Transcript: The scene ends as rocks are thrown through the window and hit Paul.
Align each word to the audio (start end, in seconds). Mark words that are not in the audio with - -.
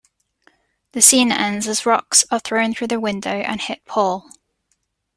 The 0.93 1.01
scene 1.03 1.31
ends 1.31 1.67
as 1.67 1.85
rocks 1.85 2.25
are 2.31 2.39
thrown 2.39 2.73
through 2.73 2.87
the 2.87 2.99
window 2.99 3.33
and 3.35 3.61
hit 3.61 3.85
Paul. 3.85 4.31